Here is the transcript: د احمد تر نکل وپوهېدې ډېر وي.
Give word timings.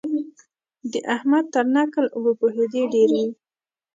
د 0.91 0.93
احمد 1.15 1.45
تر 1.53 1.65
نکل 1.75 2.05
وپوهېدې 2.25 2.83
ډېر 2.93 3.09
وي. 3.17 3.27